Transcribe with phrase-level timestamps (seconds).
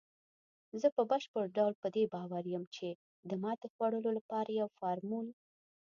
[0.81, 2.87] زه په بشپړ ډول په دې باور یم، چې
[3.29, 5.27] د ماتې خوړلو لپاره یو فارمول